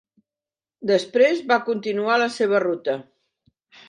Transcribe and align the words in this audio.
Després 0.91 1.43
va 1.51 1.57
continuar 1.67 2.15
la 2.21 2.31
seva 2.37 2.63
ruta. 2.65 2.97